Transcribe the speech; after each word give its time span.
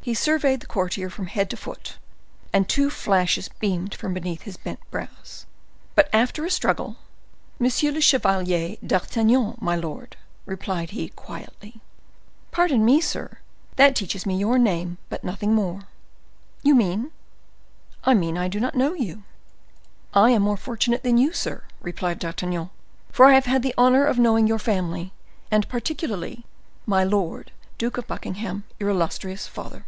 He 0.00 0.14
surveyed 0.14 0.60
the 0.60 0.66
courtier 0.66 1.10
from 1.10 1.26
head 1.26 1.50
to 1.50 1.56
foot, 1.58 1.98
and 2.50 2.66
two 2.66 2.88
flashes 2.88 3.50
beamed 3.60 3.94
from 3.94 4.14
beneath 4.14 4.40
his 4.40 4.56
bent 4.56 4.80
brows. 4.90 5.44
But, 5.94 6.08
after 6.14 6.46
a 6.46 6.50
struggle,—"Monsieur 6.50 7.92
le 7.92 8.00
Chevalier 8.00 8.78
d'Artagnan, 8.82 9.58
my 9.60 9.76
lord," 9.76 10.16
replied 10.46 10.92
he, 10.92 11.10
quietly. 11.10 11.82
"Pardon 12.52 12.86
me, 12.86 13.02
sir, 13.02 13.40
that 13.76 13.94
teaches 13.94 14.24
me 14.24 14.38
your 14.38 14.58
name, 14.58 14.96
but 15.10 15.24
nothing 15.24 15.54
more." 15.54 15.82
"You 16.62 16.74
mean—" 16.74 17.10
"I 18.02 18.14
mean 18.14 18.38
I 18.38 18.48
do 18.48 18.58
not 18.58 18.74
know 18.74 18.94
you." 18.94 19.24
"I 20.14 20.30
am 20.30 20.40
more 20.40 20.56
fortunate 20.56 21.02
than 21.02 21.18
you, 21.18 21.34
sir," 21.34 21.64
replied 21.82 22.18
D'Artagnan, 22.18 22.70
"for 23.12 23.26
I 23.26 23.34
have 23.34 23.44
had 23.44 23.62
the 23.62 23.74
honor 23.76 24.06
of 24.06 24.18
knowing 24.18 24.46
your 24.46 24.58
family, 24.58 25.12
and 25.50 25.68
particularly 25.68 26.46
my 26.86 27.04
lord 27.04 27.52
Duke 27.76 27.98
of 27.98 28.06
Buckingham, 28.06 28.64
your 28.78 28.88
illustrious 28.88 29.46
father." 29.46 29.84